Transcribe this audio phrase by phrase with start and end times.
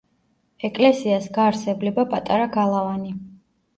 [0.69, 3.15] ეკლესიას გარს ევლება პატარა გალავანი.